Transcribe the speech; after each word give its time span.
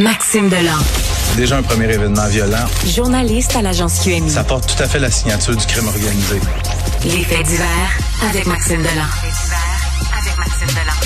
Maxime 0.00 0.48
Delan. 0.48 0.80
Déjà 1.36 1.58
un 1.58 1.62
premier 1.62 1.92
événement 1.92 2.26
violent. 2.28 2.64
Journaliste 2.86 3.54
à 3.54 3.60
l'agence 3.60 4.02
QMI. 4.02 4.30
Ça 4.30 4.42
porte 4.44 4.74
tout 4.74 4.82
à 4.82 4.86
fait 4.86 4.98
la 4.98 5.10
signature 5.10 5.54
du 5.54 5.66
crime 5.66 5.88
organisé. 5.88 6.36
Les 7.04 7.22
faits 7.22 7.44
divers 7.44 7.98
avec 8.30 8.46
Maxime 8.46 8.78
Delan. 8.78 9.10
avec 10.16 10.38
Maxime 10.38 10.68
Delan. 10.68 10.96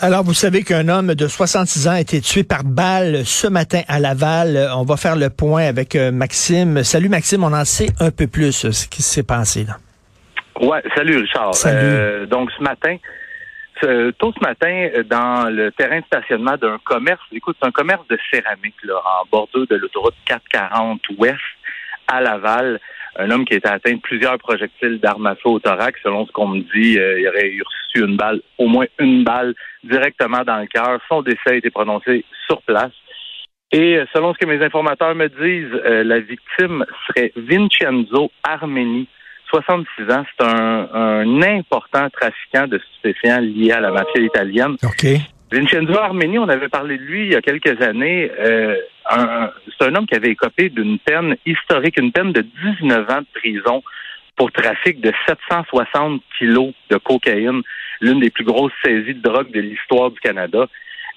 Alors, 0.00 0.24
vous 0.24 0.32
savez 0.32 0.62
qu'un 0.62 0.88
homme 0.88 1.14
de 1.14 1.28
66 1.28 1.88
ans 1.88 1.92
a 1.92 2.00
été 2.00 2.22
tué 2.22 2.42
par 2.42 2.64
balle 2.64 3.26
ce 3.26 3.48
matin 3.48 3.82
à 3.86 4.00
Laval. 4.00 4.66
On 4.74 4.84
va 4.84 4.96
faire 4.96 5.16
le 5.16 5.28
point 5.28 5.66
avec 5.66 5.94
euh, 5.94 6.10
Maxime. 6.10 6.84
Salut 6.84 7.10
Maxime, 7.10 7.44
on 7.44 7.52
en 7.52 7.66
sait 7.66 7.88
un 8.00 8.10
peu 8.10 8.26
plus 8.26 8.64
euh, 8.64 8.72
ce 8.72 8.88
qui 8.88 9.02
s'est 9.02 9.24
passé 9.24 9.64
là. 9.64 9.76
Ouais, 10.66 10.82
salut 10.94 11.18
Richard. 11.18 11.54
Salut. 11.54 11.78
Euh, 11.82 12.26
donc 12.26 12.48
ce 12.56 12.62
matin, 12.62 12.96
tôt 13.80 14.32
ce 14.32 14.40
matin, 14.40 14.88
euh, 14.94 15.02
dans 15.02 15.50
le 15.50 15.70
terrain 15.72 16.00
de 16.00 16.04
stationnement 16.06 16.56
d'un 16.56 16.78
commerce, 16.84 17.20
écoute, 17.32 17.56
c'est 17.60 17.68
un 17.68 17.72
commerce 17.72 18.06
de 18.08 18.18
céramique 18.32 18.76
là, 18.84 18.94
en 19.04 19.26
bordure 19.30 19.66
de 19.66 19.76
l'autoroute 19.76 20.14
440 20.26 21.00
ouest 21.18 21.36
à 22.08 22.20
Laval. 22.20 22.80
Un 23.18 23.30
homme 23.30 23.46
qui 23.46 23.54
a 23.54 23.56
été 23.56 23.68
atteint 23.68 23.94
de 23.94 24.00
plusieurs 24.00 24.36
projectiles 24.38 25.00
d'armes 25.00 25.26
à 25.26 25.36
feu 25.36 25.48
au 25.48 25.58
thorax. 25.58 25.98
Selon 26.02 26.26
ce 26.26 26.32
qu'on 26.32 26.48
me 26.48 26.60
dit, 26.74 26.98
euh, 26.98 27.18
il 27.18 27.28
aurait 27.28 27.50
reçu 27.64 28.04
une 28.06 28.16
balle, 28.16 28.40
au 28.58 28.66
moins 28.66 28.86
une 28.98 29.24
balle 29.24 29.54
directement 29.84 30.42
dans 30.44 30.58
le 30.58 30.66
cœur. 30.66 31.00
Son 31.08 31.22
décès 31.22 31.38
a 31.46 31.54
été 31.54 31.70
prononcé 31.70 32.24
sur 32.46 32.60
place. 32.62 32.92
Et 33.72 33.96
euh, 33.96 34.04
selon 34.14 34.32
ce 34.32 34.38
que 34.38 34.46
mes 34.46 34.62
informateurs 34.64 35.14
me 35.14 35.28
disent, 35.28 35.80
euh, 35.84 36.04
la 36.04 36.20
victime 36.20 36.84
serait 37.06 37.32
Vincenzo 37.36 38.30
Armeni, 38.44 39.08
66 39.48 40.12
ans. 40.12 40.24
C'est 40.38 40.44
un, 40.46 40.88
un 40.92 41.42
important 41.42 42.08
trafiquant 42.10 42.66
de 42.66 42.78
stupéfiants 42.92 43.40
lié 43.40 43.72
à 43.72 43.80
la 43.80 43.90
mafia 43.90 44.20
italienne. 44.22 44.76
OK. 44.82 45.06
Vincenzo 45.52 45.96
Armeni, 45.98 46.38
on 46.40 46.48
avait 46.48 46.68
parlé 46.68 46.98
de 46.98 47.02
lui 47.04 47.26
il 47.26 47.32
y 47.32 47.36
a 47.36 47.40
quelques 47.40 47.80
années. 47.80 48.30
Euh, 48.38 48.74
c'est 49.78 49.86
un 49.86 49.94
homme 49.94 50.06
qui 50.06 50.16
avait 50.16 50.30
écopé 50.30 50.68
d'une 50.68 50.98
peine 50.98 51.36
historique, 51.46 51.98
une 51.98 52.10
peine 52.12 52.32
de 52.32 52.40
19 52.80 53.08
ans 53.10 53.20
de 53.20 53.26
prison 53.40 53.82
pour 54.34 54.50
trafic 54.52 55.00
de 55.00 55.12
760 55.28 56.20
kilos 56.38 56.72
de 56.90 56.96
cocaïne, 56.98 57.62
l'une 58.00 58.20
des 58.20 58.30
plus 58.30 58.44
grosses 58.44 58.72
saisies 58.84 59.14
de 59.14 59.22
drogue 59.22 59.50
de 59.52 59.60
l'histoire 59.60 60.10
du 60.10 60.18
Canada. 60.20 60.66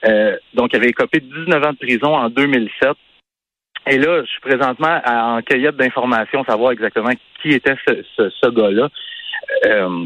Euh, 0.05 0.37
donc, 0.53 0.69
il 0.73 0.77
avait 0.77 0.89
écopé 0.89 1.19
19 1.19 1.63
ans 1.65 1.73
de 1.73 1.77
prison 1.77 2.15
en 2.15 2.29
2007. 2.29 2.91
Et 3.87 3.97
là, 3.97 4.21
je 4.21 4.27
suis 4.29 4.41
présentement 4.41 5.01
à- 5.03 5.25
en 5.37 5.41
cueillette 5.41 5.75
d'informations, 5.75 6.43
savoir 6.45 6.71
exactement 6.71 7.09
qui 7.41 7.49
était 7.49 7.75
ce, 7.87 8.03
ce, 8.15 8.29
ce 8.29 8.49
gars-là. 8.49 8.89
Euh, 9.65 10.05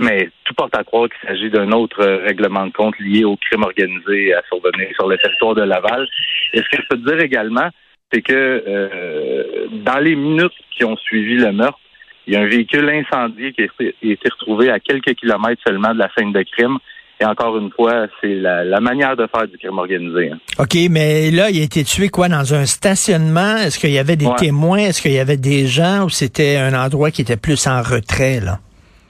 mais 0.00 0.28
tout 0.44 0.54
porte 0.54 0.76
à 0.76 0.82
croire 0.82 1.08
qu'il 1.08 1.28
s'agit 1.28 1.50
d'un 1.50 1.70
autre 1.70 2.02
euh, 2.02 2.24
règlement 2.24 2.66
de 2.66 2.72
compte 2.72 2.98
lié 2.98 3.24
au 3.24 3.36
crime 3.36 3.62
organisé 3.62 4.34
à 4.34 4.42
survenir 4.48 4.88
sur 4.94 5.08
le 5.08 5.16
territoire 5.18 5.54
de 5.54 5.62
Laval. 5.62 6.08
Et 6.52 6.58
ce 6.58 6.62
que 6.64 6.82
je 6.82 6.88
peux 6.88 6.96
te 6.96 7.08
dire 7.08 7.20
également, 7.20 7.68
c'est 8.12 8.22
que 8.22 8.32
euh, 8.66 9.66
dans 9.70 9.98
les 9.98 10.16
minutes 10.16 10.52
qui 10.76 10.84
ont 10.84 10.96
suivi 10.96 11.36
le 11.36 11.52
meurtre, 11.52 11.78
il 12.26 12.34
y 12.34 12.36
a 12.36 12.40
un 12.40 12.46
véhicule 12.46 12.88
incendié 12.88 13.52
qui 13.52 13.62
a 13.62 13.64
été 13.66 13.94
qui 14.00 14.10
a 14.10 14.12
été 14.12 14.28
retrouvé 14.30 14.70
à 14.70 14.80
quelques 14.80 15.14
kilomètres 15.14 15.62
seulement 15.66 15.92
de 15.94 15.98
la 15.98 16.10
scène 16.16 16.32
de 16.32 16.42
crime. 16.42 16.78
Et 17.20 17.24
encore 17.24 17.56
une 17.58 17.70
fois, 17.70 18.06
c'est 18.20 18.34
la, 18.34 18.64
la 18.64 18.80
manière 18.80 19.16
de 19.16 19.26
faire 19.28 19.46
du 19.46 19.56
crime 19.56 19.78
organisé. 19.78 20.32
hein. 20.32 20.38
OK, 20.58 20.76
mais 20.90 21.30
là, 21.30 21.48
il 21.50 21.60
a 21.60 21.64
été 21.64 21.84
tué 21.84 22.08
quoi 22.08 22.28
dans 22.28 22.52
un 22.54 22.66
stationnement? 22.66 23.56
Est-ce 23.56 23.78
qu'il 23.78 23.90
y 23.92 23.98
avait 23.98 24.16
des 24.16 24.26
Ouais. 24.26 24.34
témoins? 24.36 24.78
Est-ce 24.78 25.00
qu'il 25.00 25.12
y 25.12 25.18
avait 25.20 25.36
des 25.36 25.66
gens 25.66 26.04
ou 26.06 26.08
c'était 26.10 26.56
un 26.56 26.74
endroit 26.74 27.10
qui 27.12 27.22
était 27.22 27.36
plus 27.36 27.66
en 27.68 27.82
retrait 27.82 28.40
là? 28.40 28.58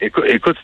Écoute, 0.01 0.25
écoute 0.29 0.57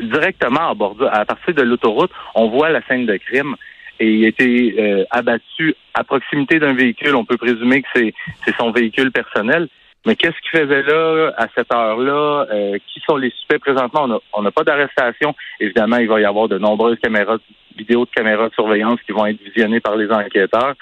directement 0.00 0.70
en 0.70 0.74
bordure, 0.74 1.10
à 1.12 1.24
partir 1.24 1.54
de 1.54 1.62
l'autoroute, 1.62 2.10
on 2.34 2.48
voit 2.48 2.70
la 2.70 2.80
scène 2.86 3.04
de 3.06 3.16
crime 3.18 3.54
et 3.98 4.06
il 4.10 4.24
a 4.24 4.28
été 4.28 4.74
euh, 4.78 5.04
abattu 5.10 5.74
à 5.92 6.04
proximité 6.04 6.58
d'un 6.58 6.72
véhicule. 6.72 7.14
On 7.14 7.26
peut 7.26 7.36
présumer 7.36 7.82
que 7.82 7.88
c'est 7.94 8.14
son 8.58 8.70
véhicule 8.72 9.12
personnel. 9.12 9.68
Mais 10.06 10.16
qu'est-ce 10.16 10.40
qu'il 10.40 10.60
faisait 10.60 10.82
là, 10.82 11.32
à 11.36 11.46
cette 11.54 11.72
heure-là? 11.72 12.46
Euh, 12.50 12.78
qui 12.88 13.00
sont 13.00 13.16
les 13.16 13.30
suspects 13.30 13.58
présentement? 13.58 14.20
On 14.32 14.42
n'a 14.42 14.50
pas 14.50 14.64
d'arrestation. 14.64 15.34
Évidemment, 15.58 15.96
il 15.96 16.08
va 16.08 16.20
y 16.20 16.24
avoir 16.24 16.48
de 16.48 16.58
nombreuses 16.58 16.98
caméras, 17.02 17.36
vidéos 17.76 18.06
de 18.06 18.10
caméras 18.10 18.48
de 18.48 18.54
surveillance 18.54 18.98
qui 19.04 19.12
vont 19.12 19.26
être 19.26 19.40
visionnées 19.42 19.80
par 19.80 19.96
les 19.96 20.10
enquêteurs. 20.10 20.74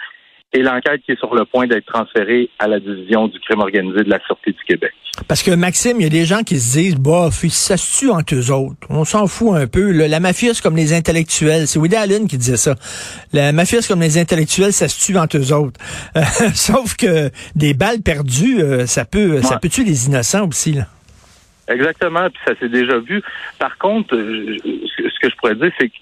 Et 0.55 0.63
l'enquête 0.63 1.03
qui 1.05 1.13
est 1.13 1.19
sur 1.19 1.35
le 1.35 1.45
point 1.45 1.67
d'être 1.67 1.85
transférée 1.85 2.49
à 2.59 2.69
la 2.69 2.81
division 2.81 3.29
du 3.29 3.39
crime 3.41 3.61
organisé 3.61 4.03
de 4.03 4.09
la 4.09 4.19
Sûreté 4.27 4.53
du 4.53 4.65
Québec. 4.67 4.93
Parce 5.27 5.43
que 5.43 5.51
Maxime, 5.51 5.97
il 6.01 6.05
y 6.05 6.07
a 6.07 6.11
des 6.11 6.25
gens 6.25 6.43
qui 6.43 6.59
se 6.59 6.79
disent, 6.79 6.97
bof, 6.97 7.45
ça 7.49 7.77
se 7.77 7.99
tue 7.99 8.09
entre 8.09 8.35
eux 8.35 8.51
autres. 8.51 8.79
On 8.89 9.05
s'en 9.05 9.27
fout 9.27 9.55
un 9.57 9.67
peu. 9.67 9.91
là. 9.93 10.09
La 10.09 10.21
mafia, 10.21 10.55
c'est 10.55 10.63
comme 10.63 10.77
les 10.77 10.95
intellectuels. 10.95 11.67
C'est 11.67 11.79
Woody 11.79 11.97
Allen 11.97 12.27
qui 12.29 12.39
disait 12.39 12.57
ça. 12.57 12.77
La 13.35 13.53
mafia, 13.53 13.83
c'est 13.83 13.89
comme 13.89 14.01
les 14.01 14.17
intellectuels, 14.17 14.73
ça 14.73 14.89
se 14.89 15.05
tue 15.05 15.19
entre 15.19 15.37
eux 15.37 15.53
autres. 15.53 15.79
Euh, 16.17 16.21
sauf 16.55 16.97
que 16.97 17.31
des 17.55 17.75
balles 17.75 18.01
perdues, 18.01 18.61
euh, 18.63 18.87
ça 18.87 19.05
peut, 19.05 19.43
ça 19.43 19.59
peut 19.59 19.69
tuer 19.69 19.85
les 19.85 20.07
innocents 20.07 20.49
aussi. 20.49 20.73
Là. 20.73 20.87
Exactement, 21.69 22.31
puis 22.31 22.41
ça 22.47 22.59
s'est 22.59 22.71
déjà 22.71 22.99
vu. 23.01 23.21
Par 23.59 23.77
contre, 23.77 24.15
euh, 24.17 24.57
je- 24.65 25.09
ce 25.11 25.19
que 25.21 25.29
je 25.29 25.37
pourrais 25.37 25.57
dire, 25.57 25.71
c'est 25.79 25.89
que 25.89 25.95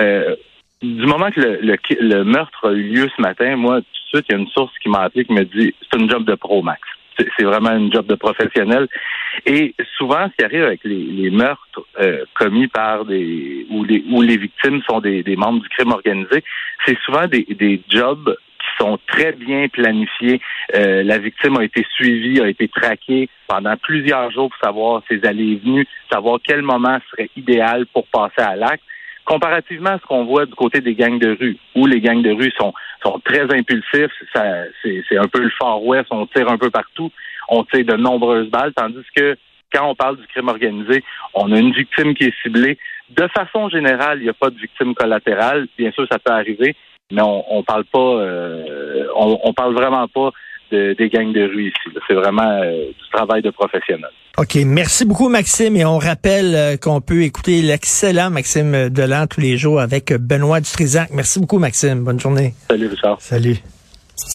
euh, 0.00 0.34
du 0.82 1.06
moment 1.06 1.30
que 1.30 1.40
le, 1.40 1.58
le, 1.62 1.76
le 2.00 2.24
meurtre 2.24 2.68
a 2.68 2.72
eu 2.72 2.82
lieu 2.82 3.08
ce 3.14 3.20
matin, 3.20 3.56
moi, 3.56 3.80
tout 3.80 3.82
de 3.82 4.08
suite, 4.08 4.26
il 4.28 4.32
y 4.32 4.34
a 4.36 4.38
une 4.38 4.48
source 4.48 4.72
qui 4.82 4.88
m'a 4.88 5.00
appelé 5.00 5.24
qui 5.24 5.32
me 5.32 5.44
dit 5.44 5.74
c'est 5.90 6.00
une 6.00 6.10
job 6.10 6.24
de 6.24 6.34
pro, 6.34 6.62
Max. 6.62 6.80
C'est 7.36 7.44
vraiment 7.44 7.76
une 7.76 7.92
job 7.92 8.06
de 8.06 8.14
professionnel. 8.14 8.88
Et 9.44 9.74
souvent, 9.98 10.28
ce 10.30 10.36
qui 10.36 10.44
arrive 10.44 10.64
avec 10.64 10.80
les, 10.84 11.04
les 11.04 11.30
meurtres 11.30 11.84
euh, 12.00 12.24
commis 12.34 12.66
par 12.66 13.04
des 13.04 13.66
où 13.68 13.84
les 13.84 14.02
où 14.10 14.22
les 14.22 14.38
victimes 14.38 14.80
sont 14.88 15.00
des, 15.00 15.22
des 15.22 15.36
membres 15.36 15.60
du 15.60 15.68
crime 15.68 15.92
organisé, 15.92 16.42
c'est 16.86 16.98
souvent 17.00 17.26
des, 17.26 17.46
des 17.50 17.82
jobs 17.90 18.34
qui 18.58 18.66
sont 18.82 18.98
très 19.06 19.32
bien 19.32 19.68
planifiés. 19.68 20.40
Euh, 20.74 21.02
la 21.02 21.18
victime 21.18 21.58
a 21.58 21.64
été 21.64 21.84
suivie, 21.94 22.40
a 22.40 22.48
été 22.48 22.68
traquée 22.68 23.28
pendant 23.46 23.76
plusieurs 23.76 24.30
jours 24.30 24.48
pour 24.48 24.58
savoir 24.66 25.02
ses 25.08 25.22
allées 25.26 25.52
et 25.52 25.56
venues, 25.56 25.86
savoir 26.10 26.38
quel 26.42 26.62
moment 26.62 26.98
serait 27.10 27.30
idéal 27.36 27.84
pour 27.92 28.06
passer 28.06 28.40
à 28.40 28.56
l'acte. 28.56 28.84
Comparativement 29.24 29.90
à 29.90 29.98
ce 29.98 30.06
qu'on 30.06 30.24
voit 30.24 30.46
du 30.46 30.54
côté 30.54 30.80
des 30.80 30.94
gangs 30.94 31.18
de 31.18 31.36
rue, 31.38 31.56
où 31.74 31.86
les 31.86 32.00
gangs 32.00 32.22
de 32.22 32.32
rue 32.32 32.50
sont, 32.58 32.72
sont 33.04 33.20
très 33.24 33.42
impulsifs, 33.42 34.12
ça, 34.34 34.44
c'est, 34.82 35.04
c'est 35.08 35.18
un 35.18 35.28
peu 35.28 35.40
le 35.40 35.50
Far 35.50 35.82
West, 35.84 36.08
on 36.10 36.26
tire 36.26 36.48
un 36.48 36.58
peu 36.58 36.70
partout, 36.70 37.10
on 37.48 37.62
tire 37.64 37.84
de 37.84 37.96
nombreuses 37.96 38.50
balles, 38.50 38.72
tandis 38.74 39.04
que 39.14 39.36
quand 39.72 39.88
on 39.88 39.94
parle 39.94 40.16
du 40.16 40.26
crime 40.26 40.48
organisé, 40.48 41.04
on 41.34 41.52
a 41.52 41.58
une 41.58 41.72
victime 41.72 42.14
qui 42.14 42.24
est 42.24 42.34
ciblée. 42.42 42.78
De 43.10 43.28
façon 43.28 43.68
générale, 43.68 44.18
il 44.18 44.24
n'y 44.24 44.28
a 44.28 44.34
pas 44.34 44.50
de 44.50 44.58
victime 44.58 44.94
collatérale. 44.94 45.68
Bien 45.78 45.92
sûr, 45.92 46.06
ça 46.10 46.18
peut 46.18 46.32
arriver, 46.32 46.74
mais 47.12 47.22
on, 47.22 47.44
on 47.56 47.62
parle 47.62 47.84
pas, 47.84 47.98
euh, 47.98 49.06
on, 49.14 49.38
on 49.44 49.52
parle 49.52 49.74
vraiment 49.74 50.08
pas 50.08 50.30
de- 50.70 50.94
des 50.98 51.08
gangs 51.08 51.32
de 51.32 51.42
rue 51.42 51.68
ici. 51.68 51.96
C'est 52.06 52.14
vraiment 52.14 52.50
euh, 52.62 52.86
du 52.86 53.10
travail 53.12 53.42
de 53.42 53.50
professionnel. 53.50 54.10
OK. 54.38 54.56
Merci 54.64 55.04
beaucoup, 55.04 55.28
Maxime. 55.28 55.76
Et 55.76 55.84
on 55.84 55.98
rappelle 55.98 56.54
euh, 56.54 56.76
qu'on 56.76 57.00
peut 57.00 57.22
écouter 57.22 57.62
l'excellent 57.62 58.30
Maxime 58.30 58.88
Delan 58.88 59.26
tous 59.26 59.40
les 59.40 59.56
jours 59.58 59.80
avec 59.80 60.12
Benoît 60.12 60.60
Dutrisac. 60.60 61.10
Merci 61.12 61.40
beaucoup, 61.40 61.58
Maxime. 61.58 62.04
Bonne 62.04 62.20
journée. 62.20 62.54
Salut 62.68 62.86
Richard. 62.86 63.20
Salut. 63.20 63.56